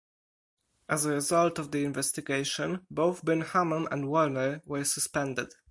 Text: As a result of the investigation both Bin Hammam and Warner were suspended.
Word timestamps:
As 0.89 1.05
a 1.05 1.11
result 1.11 1.59
of 1.59 1.69
the 1.69 1.85
investigation 1.85 2.87
both 2.89 3.23
Bin 3.23 3.41
Hammam 3.41 3.87
and 3.91 4.09
Warner 4.09 4.63
were 4.65 4.83
suspended. 4.83 5.53